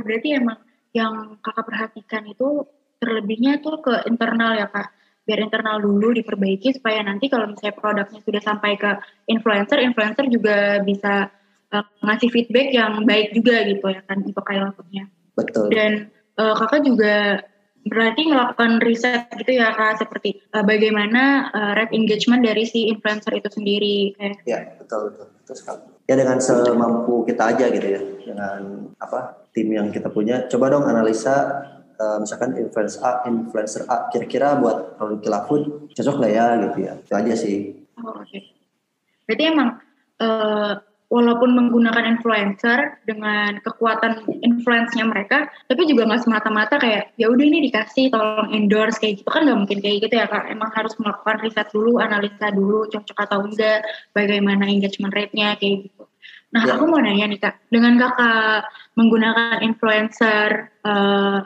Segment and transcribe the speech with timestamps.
[0.00, 0.58] berarti emang
[0.94, 2.64] yang kakak perhatikan itu
[3.02, 4.94] terlebihnya tuh ke internal ya kak.
[5.24, 8.90] Biar internal dulu diperbaiki supaya nanti kalau misalnya produknya sudah sampai ke
[9.26, 11.32] influencer influencer juga bisa
[11.72, 14.76] uh, ngasih feedback yang baik juga gitu ya kan untuk kayak
[15.34, 15.66] betul.
[15.72, 17.40] Dan uh, kakak juga
[17.84, 23.36] berarti melakukan riset gitu ya kak seperti uh, bagaimana uh, rate engagement dari si influencer
[23.36, 25.84] itu sendiri kayak ya betul betul betul sekali.
[26.04, 30.84] Ya dengan semampu kita aja gitu ya dengan apa tim yang kita punya coba dong
[30.84, 31.34] analisa
[31.96, 35.62] uh, misalkan influencer A influencer A kira-kira buat produk Kilafud
[35.94, 37.56] cocok nggak ya gitu ya itu aja sih
[38.02, 38.42] oh, oke okay.
[39.30, 39.68] berarti emang
[40.18, 40.74] uh,
[41.14, 47.70] walaupun menggunakan influencer dengan kekuatan influence-nya mereka, tapi juga nggak semata-mata kayak ya udah ini
[47.70, 50.50] dikasih tolong endorse kayak gitu kan nggak mungkin kayak gitu ya kak.
[50.50, 56.03] Emang harus melakukan riset dulu, analisa dulu cocok atau enggak, bagaimana engagement rate-nya kayak gitu.
[56.54, 56.78] Nah ya.
[56.78, 61.42] aku mau nanya nih kak, dengan kakak menggunakan influencer, uh,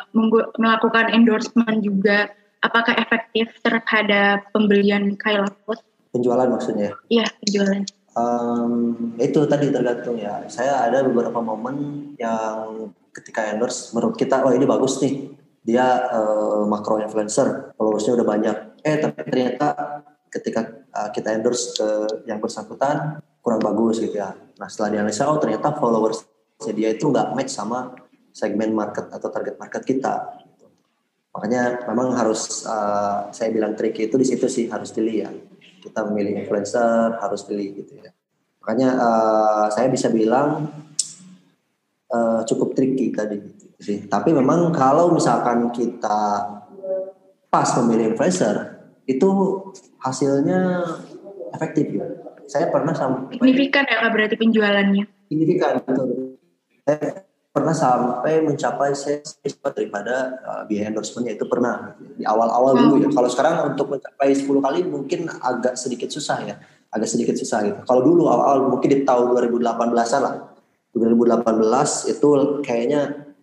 [0.61, 2.29] melakukan endorsement juga,
[2.61, 5.81] apakah efektif terhadap pembelian Kyla Food?
[6.13, 6.93] Penjualan maksudnya?
[7.09, 10.43] Iya penjualan Um, itu tadi tergantung ya.
[10.51, 15.39] Saya ada beberapa momen yang ketika endorse menurut kita oh ini bagus nih.
[15.63, 18.57] Dia uh, makro influencer, followersnya udah banyak.
[18.83, 20.03] Eh tapi ternyata
[20.35, 21.89] ketika uh, kita endorse ke
[22.27, 24.37] yang bersangkutan kurang bagus gitu ya.
[24.37, 26.29] Nah setelah dianalisa oh ternyata followers
[26.77, 27.97] dia itu nggak match sama
[28.37, 30.37] segmen market atau target market kita.
[31.33, 35.49] Makanya memang harus uh, saya bilang trik itu di situ sih harus dilihat
[35.83, 38.11] kita memilih influencer harus pilih gitu ya
[38.63, 40.69] makanya uh, saya bisa bilang
[42.11, 46.45] uh, cukup tricky tadi gitu sih tapi memang kalau misalkan kita
[47.49, 48.77] pas memilih influencer
[49.09, 49.29] itu
[50.05, 50.85] hasilnya
[51.57, 52.07] efektif ya
[52.49, 56.41] saya pernah sampai signifikan ya berarti penjualannya signifikan betul
[56.89, 59.35] saya pernah sampai mencapai sales
[59.75, 63.11] daripada uh, biaya endorsementnya itu pernah di awal-awal dulu ya.
[63.11, 66.55] Kalau sekarang untuk mencapai 10 kali mungkin agak sedikit susah ya,
[66.95, 67.81] agak sedikit susah gitu.
[67.83, 69.65] Kalau dulu awal-awal mungkin di tahun 2018
[70.23, 70.35] lah,
[70.95, 72.29] 2018 itu
[72.63, 73.01] kayaknya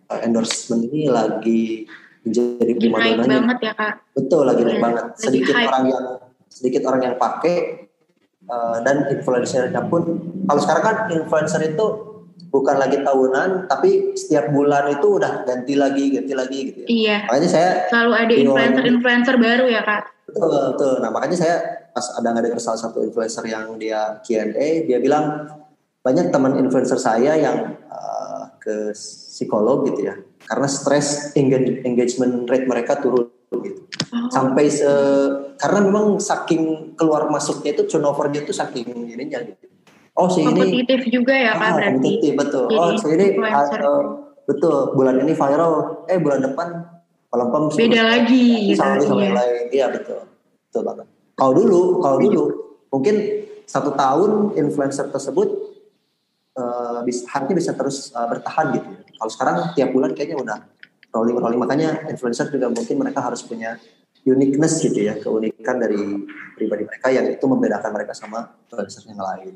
[0.08, 1.84] uh, endorsement ini lagi
[2.24, 3.28] menjadi prima donanya.
[3.44, 3.94] banget ya kak.
[4.16, 5.06] Betul lagi naik iya, banget.
[5.20, 6.06] Sedikit orang yang
[6.48, 7.85] sedikit orang yang pakai
[8.50, 10.02] uh, dan influencernya pun
[10.46, 11.86] kalau sekarang kan influencer itu
[12.52, 16.88] bukan lagi tahunan tapi setiap bulan itu udah ganti lagi ganti lagi gitu ya.
[16.88, 17.18] Iya.
[17.28, 20.04] Makanya saya selalu ada influencer-influencer baru ya kak.
[20.32, 20.94] Betul betul.
[21.04, 21.56] Nah makanya saya
[21.92, 25.48] pas ada nggak salah satu influencer yang dia Q&A dia bilang
[26.04, 33.02] banyak teman influencer saya yang uh, ke psikolog gitu ya karena stres engagement rate mereka
[33.02, 33.32] turun
[33.64, 33.82] gitu.
[34.16, 34.32] Oh.
[34.32, 34.88] Sampai se
[35.60, 39.68] karena memang saking keluar masuknya itu turnovernya itu saking ininya gitu.
[40.16, 41.92] Oh si ini kompetitif juga ya kan ah, berarti.
[42.00, 42.66] kompetitif betul.
[42.72, 44.04] Jadi, oh si ini uh,
[44.48, 44.78] betul.
[44.96, 45.74] Bulan ini viral.
[46.08, 46.68] Eh bulan depan
[47.28, 49.28] pelempem beda lagi sama gitu, sama iya.
[49.28, 49.66] yang lain.
[49.76, 50.20] Iya betul.
[50.72, 51.08] Betul banget.
[51.36, 52.44] Kalau dulu kalau dulu
[52.88, 53.16] mungkin
[53.68, 55.50] satu tahun influencer tersebut
[56.56, 59.02] uh, bisa hati bisa terus uh, bertahan gitu ya.
[59.20, 60.58] kalau sekarang tiap bulan kayaknya udah
[61.12, 61.60] rolling rolling.
[61.60, 63.76] Makanya influencer juga mungkin mereka harus punya
[64.26, 66.02] uniqueness gitu ya keunikan dari
[66.58, 69.56] pribadi mereka yang itu membedakan mereka sama influencer yang lain.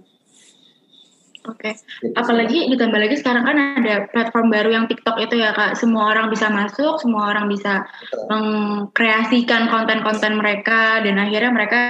[1.48, 1.74] Oke, okay.
[2.04, 6.12] Gitu apalagi ditambah lagi sekarang kan ada platform baru yang TikTok itu ya kak, semua
[6.14, 8.28] orang bisa masuk, semua orang bisa Betul.
[8.30, 11.82] mengkreasikan konten-konten mereka dan akhirnya mereka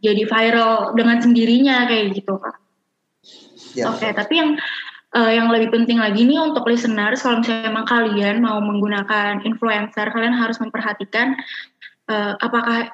[0.00, 2.56] jadi viral dengan sendirinya kayak gitu kak.
[3.76, 3.92] Ya.
[3.92, 4.50] Oke, okay, tapi yang
[5.14, 10.08] uh, yang lebih penting lagi nih untuk listeners, kalau misalnya memang kalian mau menggunakan influencer,
[10.10, 11.36] kalian harus memperhatikan
[12.08, 12.90] uh, apakah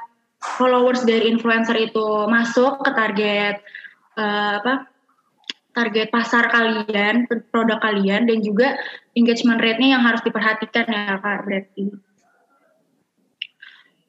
[0.59, 3.65] followers dari influencer itu masuk ke target
[4.21, 4.75] uh, apa
[5.75, 8.79] target pasar kalian, produk kalian, dan juga
[9.19, 11.91] engagement rate-nya yang harus diperhatikan ya Kak berarti.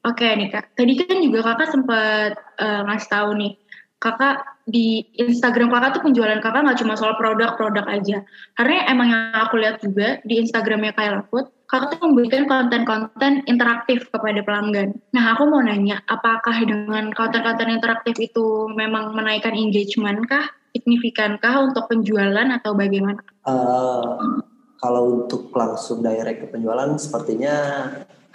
[0.06, 3.52] Oke nih Kak, tadi kan juga Kakak sempat uh, ngasih tahu nih,
[3.98, 8.26] Kakak di Instagram Kakak tuh penjualan Kakak nggak cuma soal produk-produk aja.
[8.58, 14.10] Karena emang yang aku lihat juga di Instagramnya Kayla Food, Kakak tuh memberikan konten-konten interaktif
[14.10, 14.98] kepada pelanggan.
[15.14, 20.50] Nah, aku mau nanya, apakah dengan konten-konten interaktif itu memang menaikkan engagement kah?
[20.76, 23.16] signifikankah untuk penjualan atau bagaimana?
[23.48, 24.44] Uh,
[24.76, 27.56] kalau untuk langsung direct ke penjualan, sepertinya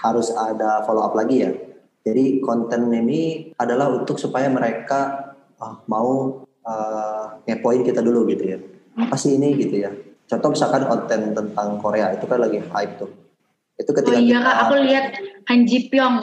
[0.02, 1.54] harus ada follow up lagi ya.
[2.02, 5.31] Jadi konten ini adalah untuk supaya mereka
[5.62, 8.58] uh, mau uh, ngepoin kita dulu gitu ya.
[8.98, 9.94] Apa sih ini gitu ya?
[10.26, 13.12] Contoh misalkan konten tentang Korea itu kan lagi hype tuh.
[13.78, 15.06] Itu ketika oh iya kak, aku lihat
[15.48, 16.18] Han Ji Pyong.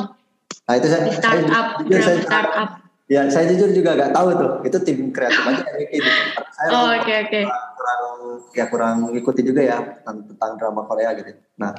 [0.68, 2.68] Nah itu saya, startup, saya, saya, startup
[3.08, 4.52] Ya, saya jujur juga gak tahu tuh.
[4.68, 6.00] Itu tim kreatif aja yang bikin.
[6.04, 6.12] Gitu.
[6.52, 7.30] Saya oh, oke okay, oke.
[7.32, 7.44] Okay.
[7.48, 8.04] Kurang
[8.52, 11.32] ya kurang ikuti juga ya tentang, tentang drama Korea gitu.
[11.56, 11.72] Nah,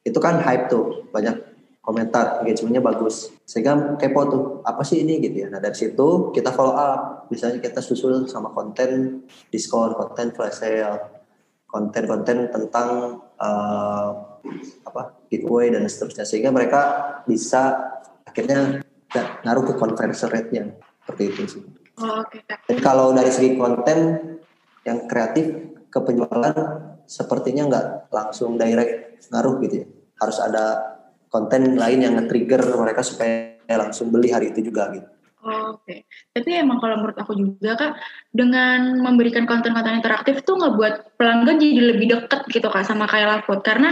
[0.00, 1.36] itu kan hype tuh, banyak
[1.82, 3.34] komentar, engagementnya bagus.
[3.42, 5.48] Sehingga kepo tuh, apa sih ini gitu ya.
[5.50, 7.26] Nah, dari situ kita follow up.
[7.28, 11.22] Misalnya kita susul sama konten diskon, konten flash sale,
[11.66, 14.08] konten-konten tentang uh,
[14.84, 15.02] apa
[15.32, 16.80] giveaway dan seterusnya sehingga mereka
[17.24, 17.80] bisa
[18.28, 18.84] akhirnya
[19.42, 21.62] ngaruh ke conversion rate-nya seperti itu sih.
[22.00, 22.44] Oh, okay.
[22.44, 23.98] Dan kalau dari segi konten
[24.84, 26.54] yang kreatif ke penjualan
[27.08, 29.86] sepertinya nggak langsung direct ngaruh gitu ya.
[30.20, 30.91] Harus ada
[31.32, 35.08] konten lain yang nge-trigger mereka supaya langsung beli hari itu juga gitu.
[35.42, 35.98] Oh, Oke, okay.
[36.38, 37.98] tapi emang kalau menurut aku juga kak,
[38.30, 43.66] dengan memberikan konten-konten interaktif tuh ngebuat pelanggan jadi lebih deket gitu kak sama kayak Food
[43.66, 43.90] karena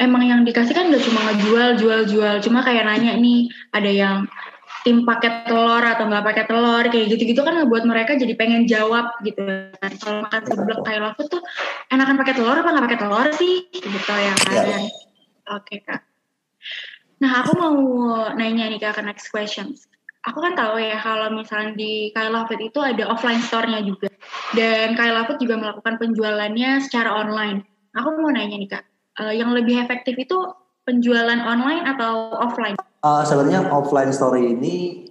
[0.00, 3.44] emang yang dikasih kan gak cuma ngejual, jual, jual, cuma kayak nanya nih
[3.76, 4.16] ada yang
[4.88, 9.18] tim paket telur atau nggak pakai telur kayak gitu-gitu kan ngebuat mereka jadi pengen jawab
[9.26, 9.42] gitu
[10.00, 11.42] kalau makan seblak kayak food tuh
[11.90, 14.78] enakan pakai telur apa nggak pakai telur sih gitu ya kan ya.
[15.58, 16.00] oke kak
[17.22, 17.76] nah aku mau
[18.36, 19.88] nanya nih kak ke next questions
[20.26, 24.12] aku kan tahu ya kalau misalnya di Kaila Food itu ada offline store-nya juga
[24.52, 27.64] dan Kaila Food juga melakukan penjualannya secara online
[27.96, 28.84] aku mau nanya nih kak
[29.22, 30.36] uh, yang lebih efektif itu
[30.84, 32.76] penjualan online atau offline
[33.06, 35.06] Uh, sebenarnya offline story ini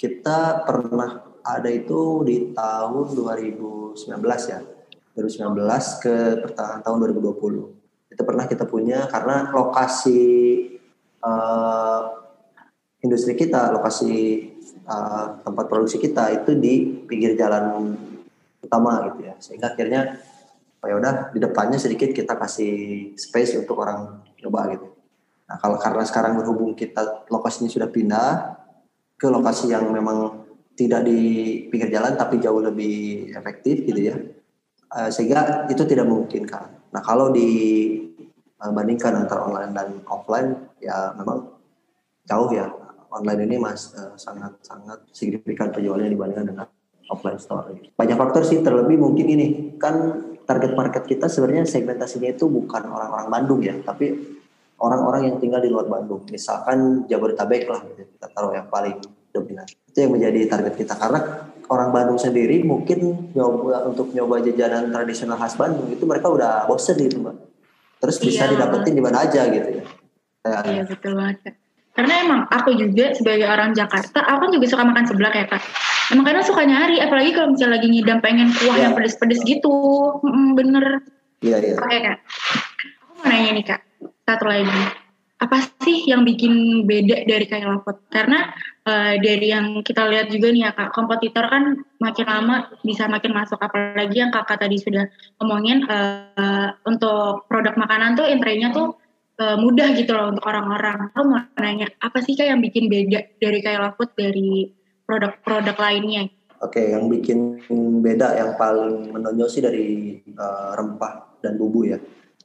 [0.00, 4.00] kita pernah ada itu di tahun 2019
[4.48, 4.64] ya.
[5.12, 5.52] 2019
[6.00, 8.16] ke pertengahan tahun 2020.
[8.16, 10.20] Itu pernah kita punya karena lokasi
[11.24, 12.00] uh,
[13.00, 14.12] industri kita, lokasi
[14.84, 17.96] uh, tempat produksi kita itu di pinggir jalan
[18.60, 19.34] utama gitu ya.
[19.40, 20.20] Sehingga akhirnya
[20.84, 22.72] oh ya udah di depannya sedikit kita kasih
[23.16, 24.92] space untuk orang coba gitu.
[25.44, 28.56] Nah, kalau karena sekarang berhubung kita lokasinya sudah pindah
[29.16, 30.44] ke lokasi yang memang
[30.74, 31.20] tidak di
[31.70, 34.16] pinggir jalan tapi jauh lebih efektif gitu ya.
[34.94, 36.70] Uh, sehingga itu tidak mungkin kan.
[36.94, 40.48] Nah, kalau dibandingkan eh, antara online dan offline
[40.84, 41.48] ya memang
[42.28, 42.68] jauh ya.
[43.14, 46.66] Online ini mas uh, sangat sangat signifikan penjualannya dibandingkan dengan
[47.08, 47.70] offline store.
[47.94, 49.46] Banyak faktor sih terlebih mungkin ini
[49.78, 49.94] kan
[50.44, 54.18] target market kita sebenarnya segmentasinya itu bukan orang-orang Bandung ya, tapi
[54.82, 56.26] orang-orang yang tinggal di luar Bandung.
[56.28, 58.02] Misalkan Jabodetabek lah, gitu.
[58.18, 58.98] kita taruh yang paling
[59.30, 59.66] dominan.
[59.86, 61.20] Itu yang menjadi target kita karena
[61.70, 66.98] orang Bandung sendiri mungkin nyoba untuk nyoba jajanan tradisional khas Bandung itu mereka udah bosen
[66.98, 67.36] gitu mbak.
[68.02, 68.52] Terus bisa iya.
[68.52, 69.84] didapetin di mana aja gitu ya.
[70.44, 71.56] Kayak iya betul banget.
[71.94, 75.62] Karena emang aku juga sebagai orang Jakarta, aku kan juga suka makan seblak ya kak.
[76.12, 78.82] Emang karena suka nyari, apalagi kalau misalnya lagi ngidam pengen kuah yeah.
[78.90, 79.72] yang pedes-pedes gitu.
[80.26, 80.86] Mm, bener.
[81.40, 81.74] Iya, iya.
[81.80, 82.18] Oke kak.
[83.00, 83.80] Aku mau nanya nih kak
[84.24, 85.04] satu lagi
[85.34, 88.48] apa sih yang bikin beda dari kayak lapot karena
[88.88, 93.36] uh, dari yang kita lihat juga nih ya kak kompetitor kan makin lama bisa makin
[93.36, 95.04] masuk apalagi yang kakak tadi sudah
[95.36, 98.96] ngomongin uh, untuk produk makanan tuh entry-nya tuh
[99.40, 103.38] uh, mudah gitu loh untuk orang-orang aku mau nanya apa sih kak yang bikin beda
[103.40, 104.70] dari kayak lapot dari
[105.04, 106.30] produk-produk lainnya
[106.62, 107.60] Oke, yang bikin
[108.00, 112.00] beda yang paling menonjol sih dari uh, rempah dan bumbu ya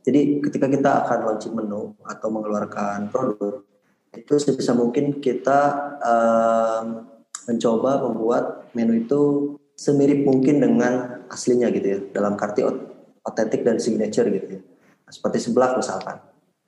[0.09, 3.62] jadi ketika kita akan launching menu atau mengeluarkan produk,
[4.15, 5.59] itu sebisa mungkin kita
[6.00, 7.06] um,
[7.45, 8.44] mencoba membuat
[8.74, 9.21] menu itu
[9.75, 12.63] semirip mungkin dengan aslinya gitu ya, dalam karti
[13.21, 14.62] otentik dan signature gitu ya.
[15.09, 16.18] Seperti seblak misalkan.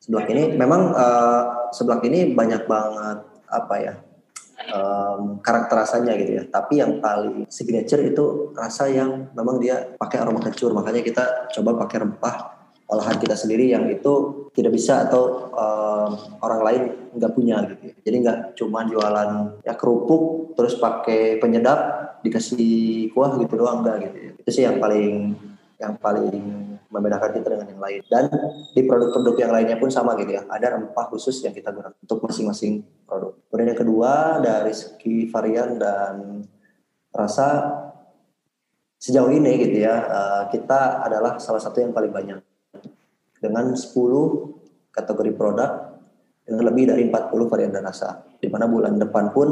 [0.01, 3.93] Seblak ini memang uh, seblak ini banyak banget apa ya
[4.73, 6.43] um, karakter rasanya gitu ya.
[6.49, 10.73] Tapi yang paling signature itu rasa yang memang dia pakai aroma kencur.
[10.73, 12.35] Makanya kita coba pakai rempah
[12.91, 16.11] olahan kita sendiri yang itu tidak bisa atau um,
[16.43, 16.81] orang lain
[17.15, 17.93] nggak punya gitu ya.
[18.03, 19.29] Jadi nggak cuma jualan
[19.63, 21.79] ya kerupuk terus pakai penyedap
[22.25, 24.31] dikasih kuah gitu doang enggak gitu ya.
[24.35, 25.37] Itu sih yang paling
[25.77, 28.01] yang paling membedakan kita dengan yang lain.
[28.05, 28.25] Dan
[28.75, 30.43] di produk-produk yang lainnya pun sama gitu ya.
[30.45, 33.33] Ada rempah khusus yang kita gunakan untuk masing-masing produk.
[33.47, 34.11] Kemudian yang kedua
[34.43, 36.43] dari segi varian dan
[37.11, 37.47] rasa
[39.01, 42.39] sejauh ini gitu ya eh, kita adalah salah satu yang paling banyak
[43.41, 43.81] dengan 10
[44.93, 45.97] kategori produk
[46.45, 48.27] dengan lebih dari 40 varian dan rasa.
[48.37, 49.49] Di mana bulan depan pun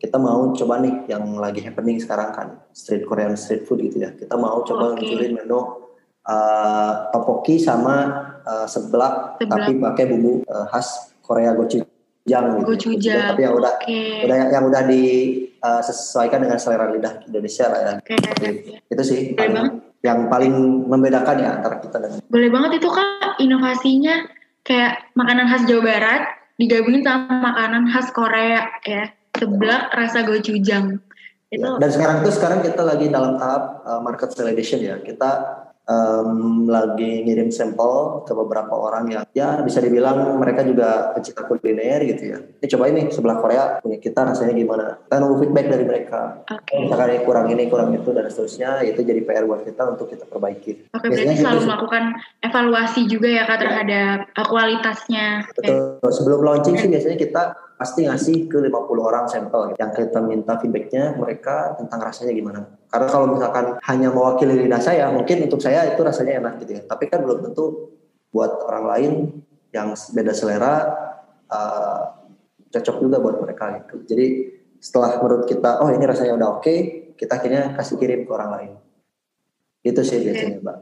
[0.00, 4.12] kita mau coba nih yang lagi happening sekarang kan street Korean street food gitu ya.
[4.12, 5.32] Kita mau coba okay.
[5.32, 5.89] menu
[6.26, 7.96] uh, topoki sama
[8.44, 11.86] uh, seblak, seblak tapi pakai bumbu uh, khas Korea gochujang
[12.60, 12.64] gitu.
[12.66, 13.36] Gochujang.
[13.36, 14.26] Tapi yang udah okay.
[14.26, 17.92] udah yang udah disesuaikan uh, dengan selera lidah Indonesia lah ya.
[18.04, 18.80] Okay.
[18.90, 19.20] Itu sih
[20.00, 24.24] yang paling membedakan ya antara kita dengan boleh banget itu kak inovasinya
[24.64, 26.22] kayak makanan khas Jawa Barat
[26.56, 31.00] digabungin sama makanan khas Korea ya seblak rasa gochujang.
[31.50, 31.66] Itu.
[31.66, 35.02] Ya, dan sekarang tuh sekarang kita lagi dalam tahap uh, market validation ya.
[35.02, 35.30] Kita
[35.88, 42.00] um, lagi ngirim sampel ke beberapa orang yang ya bisa dibilang mereka juga pecinta kuliner
[42.04, 42.38] gitu ya.
[42.40, 45.00] Ini coba ini sebelah Korea punya kita rasanya gimana?
[45.06, 46.20] Kita nunggu feedback dari mereka.
[46.46, 46.86] Okay.
[46.86, 50.24] Misalkan ini kurang ini kurang itu dan seterusnya itu jadi PR buat kita untuk kita
[50.28, 50.92] perbaiki.
[50.94, 52.04] Oke, okay, berarti selalu gitu, melakukan
[52.44, 54.42] evaluasi juga ya kak terhadap ya.
[54.46, 55.26] kualitasnya.
[55.56, 56.00] Betul.
[56.02, 56.12] Okay.
[56.14, 56.82] Sebelum launching okay.
[56.84, 57.42] sih biasanya kita
[57.80, 62.60] pasti ngasih ke 50 orang sampel yang kita minta feedbacknya mereka tentang rasanya gimana.
[62.92, 66.82] Karena kalau misalkan hanya mewakili lidah saya, mungkin untuk saya itu rasanya enak gitu ya.
[66.84, 67.96] Tapi kan belum tentu
[68.28, 69.12] buat orang lain
[69.72, 70.74] yang beda selera
[71.48, 72.20] uh,
[72.68, 74.04] cocok juga buat mereka gitu.
[74.04, 74.26] Jadi
[74.76, 76.78] setelah menurut kita, oh ini rasanya udah oke, okay,
[77.16, 78.72] kita akhirnya kasih kirim ke orang lain.
[79.80, 80.78] Itu sih biasanya, Mbak.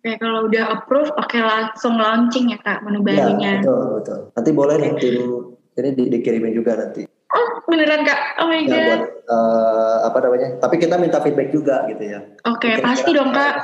[0.00, 3.58] Oke, kalau udah approve, oke langsung launching ya Kak menu barunya.
[3.58, 4.20] Ya, betul, betul.
[4.38, 5.18] Nanti boleh nih tim
[5.80, 7.08] ini di, dikirimin juga nanti.
[7.30, 8.20] Oh beneran kak?
[8.42, 8.84] Oh my ya, god.
[8.86, 10.48] Buat, uh, apa namanya?
[10.58, 12.20] Tapi kita minta feedback juga gitu ya.
[12.46, 13.62] Oke okay, pasti dong kak.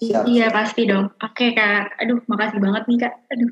[0.00, 0.56] Siap, iya siap.
[0.56, 1.08] pasti dong.
[1.20, 1.96] Oke okay, kak.
[2.00, 3.14] Aduh makasih banget nih kak.
[3.32, 3.50] Aduh.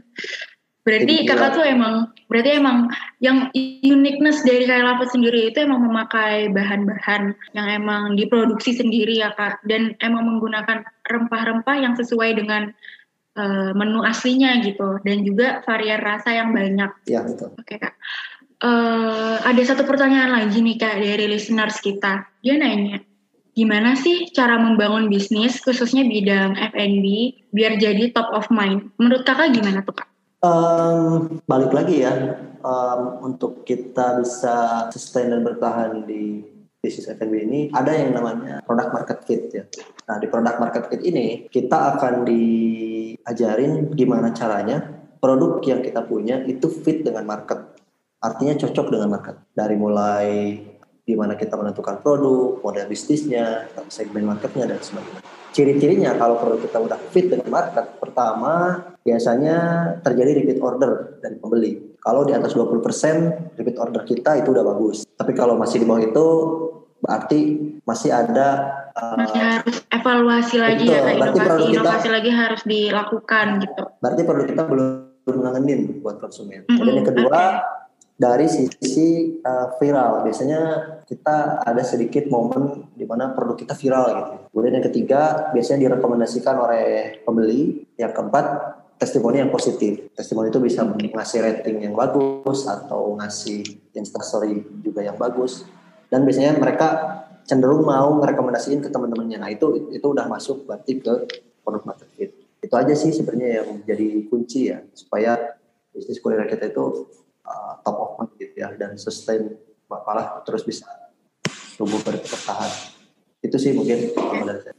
[0.89, 2.89] Berarti Jadi, kakak tuh emang, berarti emang
[3.21, 3.53] yang
[3.85, 9.61] uniqueness dari Kaya Lapet sendiri itu emang memakai bahan-bahan yang emang diproduksi sendiri ya kak,
[9.69, 12.73] dan emang menggunakan rempah-rempah yang sesuai dengan
[13.39, 16.91] uh, menu aslinya gitu dan juga varian rasa yang banyak.
[17.07, 17.55] Iya betul.
[17.55, 17.95] Oke kak.
[18.59, 22.27] Uh, ada satu pertanyaan lagi nih kak dari listeners kita.
[22.43, 22.99] Dia nanya,
[23.55, 27.07] gimana sih cara membangun bisnis khususnya bidang F&B
[27.55, 28.91] biar jadi top of mind?
[28.99, 30.11] Menurut kakak gimana tuh kak?
[30.39, 32.15] Um, balik lagi ya,
[32.63, 36.47] um, untuk kita bisa sustain dan bertahan di
[36.79, 39.65] bisnis F&B ini ada yang namanya product market fit ya.
[40.09, 44.81] Nah di product market fit ini kita akan diajarin gimana caranya
[45.21, 47.77] produk yang kita punya itu fit dengan market.
[48.19, 49.37] Artinya cocok dengan market.
[49.53, 50.57] Dari mulai
[51.05, 55.21] gimana kita menentukan produk, model bisnisnya, segmen marketnya dan sebagainya.
[55.53, 59.57] Ciri-cirinya kalau produk kita udah fit dengan market, pertama biasanya
[60.05, 61.97] terjadi repeat order dari pembeli.
[61.99, 65.09] Kalau di atas 20% repeat order kita itu udah bagus.
[65.09, 66.27] Tapi kalau masih di bawah itu
[66.99, 67.41] berarti
[67.87, 68.49] masih ada
[68.99, 73.83] uh, masih harus evaluasi lagi ya, betul, ya inovasi kita, inovasi lagi harus dilakukan gitu.
[74.03, 76.67] Berarti produk kita belum ngangenin buat konsumen.
[76.67, 77.55] Mm -hmm, Kemudian yang kedua okay.
[78.19, 80.61] dari sisi uh, viral biasanya
[81.07, 84.35] kita ada sedikit momen di mana produk kita viral gitu.
[84.51, 85.21] Kemudian yang ketiga
[85.55, 86.85] biasanya direkomendasikan oleh
[87.23, 87.87] pembeli.
[87.99, 88.47] Yang keempat
[88.99, 90.11] testimoni yang positif.
[90.15, 93.63] Testimoni itu bisa ngasih rating yang bagus atau ngasih
[93.95, 95.67] instastory juga yang bagus
[96.09, 96.89] dan biasanya mereka
[97.49, 99.39] cenderung mau merekomendasiin ke teman-temannya.
[99.41, 101.13] Nah itu itu udah masuk berarti ke
[101.65, 102.31] produk market fit.
[102.61, 105.57] Itu aja sih sebenarnya yang jadi kunci ya supaya
[105.93, 107.09] bisnis kuliner kita itu
[107.49, 109.57] uh, top of mind gitu ya dan sustain
[109.89, 110.85] malah terus bisa
[111.81, 112.73] tumbuh bertahan.
[113.41, 114.13] Itu sih mungkin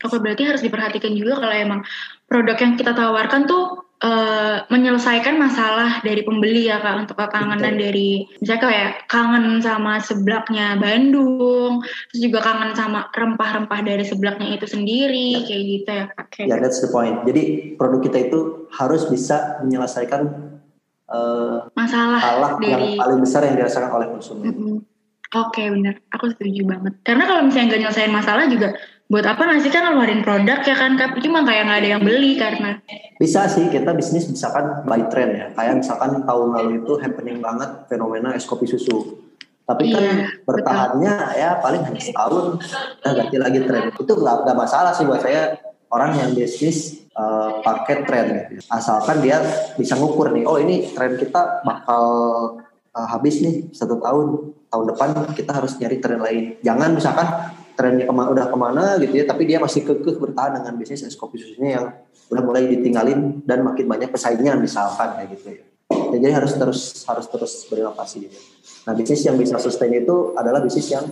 [0.05, 1.81] Oke berarti harus diperhatikan juga kalau emang
[2.29, 7.83] produk yang kita tawarkan tuh uh, menyelesaikan masalah dari pembeli ya kak untuk kekangenan Betul.
[7.83, 14.65] dari misalnya kayak kangen sama seblaknya Bandung terus juga kangen sama rempah-rempah dari seblaknya itu
[14.67, 15.41] sendiri ya.
[15.45, 16.27] kayak gitu ya kak.
[16.39, 17.23] Ya yeah, that's the point.
[17.27, 20.21] Jadi produk kita itu harus bisa menyelesaikan
[21.11, 22.95] uh, masalah dari...
[22.95, 24.43] yang paling besar yang dirasakan oleh konsumen.
[24.47, 24.77] Mm -hmm.
[25.29, 26.93] Oke okay, benar, aku setuju banget.
[27.05, 28.73] Karena kalau misalnya nggak nyelesain masalah juga
[29.09, 31.17] buat apa nasi kan ngeluarin produk ya kan kak?
[31.25, 32.77] Cuma kayak nggak ada yang beli karena
[33.17, 35.47] bisa sih kita bisnis misalkan by trend ya.
[35.57, 39.17] Kayak misalkan tahun lalu itu happening banget fenomena es kopi susu.
[39.65, 41.41] Tapi kan iya, bertahannya betul.
[41.41, 42.57] ya paling hanya setahun
[43.05, 45.61] nah ganti lagi tren itu nggak masalah sih buat saya
[45.93, 48.27] orang yang bisnis uh, pakai tren
[48.65, 49.37] asalkan dia
[49.77, 52.05] bisa ngukur nih oh ini tren kita bakal
[52.93, 54.57] uh, habis nih satu tahun.
[54.69, 56.61] Tahun depan kita harus nyari tren lain.
[56.61, 57.25] Jangan misalkan
[57.79, 61.15] trennya kema udah ke mana gitu ya tapi dia masih kekeh bertahan dengan bisnis es
[61.15, 61.85] kopi susunya yang
[62.27, 65.63] udah mulai ditinggalin dan makin banyak pesaingnya misalkan kayak gitu ya.
[66.11, 68.35] ya jadi harus terus harus terus berinovasi gitu.
[68.83, 71.07] nah bisnis yang bisa sustain itu adalah bisnis yang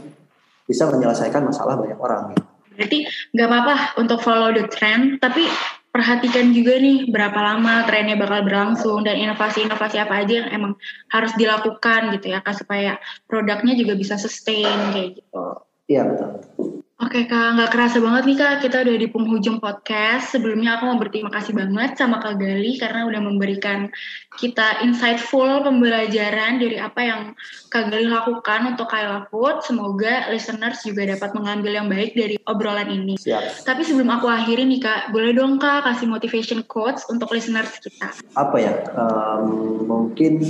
[0.67, 2.43] bisa menyelesaikan masalah banyak orang gitu.
[2.75, 2.99] berarti
[3.31, 5.47] nggak apa-apa untuk follow the trend tapi
[5.95, 10.73] perhatikan juga nih berapa lama trennya bakal berlangsung dan inovasi-inovasi apa aja yang emang
[11.09, 15.66] harus dilakukan gitu ya kak supaya produknya juga bisa sustain kayak gitu.
[15.87, 16.83] Iya betul.
[16.97, 20.33] Oke Kak, nggak kerasa banget nih Kak, kita udah di penghujung podcast.
[20.33, 23.93] Sebelumnya aku mau berterima kasih banget sama Kak Gali karena udah memberikan
[24.33, 27.21] kita insightful pembelajaran dari apa yang
[27.69, 29.61] Kak Gali lakukan untuk Kayla Food.
[29.61, 33.13] Semoga listeners juga dapat mengambil yang baik dari obrolan ini.
[33.21, 33.61] Siap.
[33.61, 38.09] Tapi sebelum aku akhiri nih Kak, boleh dong Kak kasih motivation quotes untuk listeners kita.
[38.33, 40.41] Apa ya, um, mungkin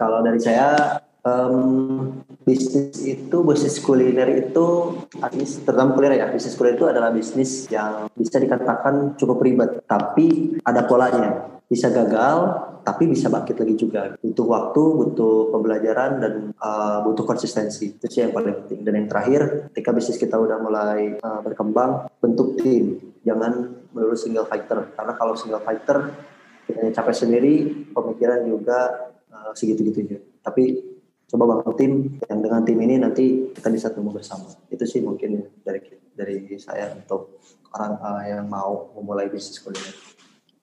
[0.00, 4.66] kalau dari saya Um, bisnis itu bisnis kuliner itu
[5.12, 10.56] bisnis terutama kuliner ya bisnis kuliner itu adalah bisnis yang bisa dikatakan cukup ribet tapi
[10.64, 11.60] ada polanya.
[11.70, 12.38] Bisa gagal
[12.82, 14.16] tapi bisa bangkit lagi juga.
[14.18, 17.94] Butuh waktu butuh pembelajaran dan uh, butuh konsistensi.
[17.94, 18.80] Itu sih yang paling penting.
[18.82, 22.98] Dan yang terakhir ketika bisnis kita udah mulai uh, berkembang bentuk tim.
[23.22, 24.90] Jangan melulu single fighter.
[24.98, 26.10] Karena kalau single fighter
[26.66, 27.54] kita capek sendiri
[27.94, 30.18] pemikiran juga uh, segitu-gitunya.
[30.42, 30.89] Tapi
[31.30, 31.92] coba bangun tim
[32.26, 35.78] yang dengan tim ini nanti kita bisa tumbuh bersama itu sih mungkin dari
[36.18, 37.38] dari saya untuk
[37.70, 39.94] orang uh, yang mau memulai bisnis kuliner.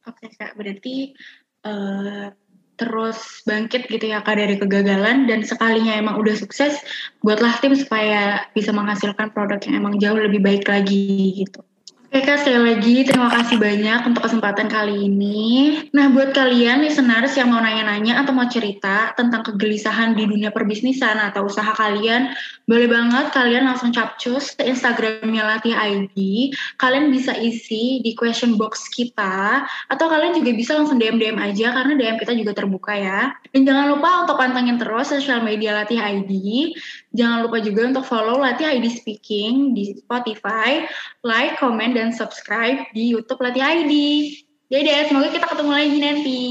[0.03, 1.15] Oke kak, berarti
[1.63, 2.31] uh,
[2.77, 6.77] terus bangkit gitu ya kak dari kegagalan dan sekalinya emang udah sukses,
[7.25, 11.63] buatlah tim supaya bisa menghasilkan produk yang emang jauh lebih baik lagi gitu.
[12.07, 15.75] Oke Kak, sekali lagi terima kasih banyak untuk kesempatan kali ini.
[15.91, 21.19] Nah, buat kalian listeners yang mau nanya-nanya atau mau cerita tentang kegelisahan di dunia perbisnisan
[21.19, 22.31] atau usaha kalian,
[22.63, 26.15] boleh banget kalian langsung capcus ke Instagramnya Latih ID.
[26.79, 31.91] Kalian bisa isi di question box kita, atau kalian juga bisa langsung DM-DM aja karena
[31.99, 33.35] DM kita juga terbuka ya.
[33.51, 36.31] Dan jangan lupa untuk pantengin terus sosial media Latih ID.
[37.17, 40.85] Jangan lupa juga untuk follow Latih ID Speaking di Spotify,
[41.25, 43.93] like, comment, dan subscribe di YouTube Latih ID.
[44.69, 46.41] Jadi semoga kita ketemu lagi nanti.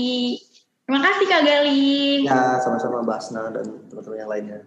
[0.87, 2.27] Terima kasih Kak Gali.
[2.27, 4.61] Ya, sama-sama Basna dan teman-teman yang lainnya.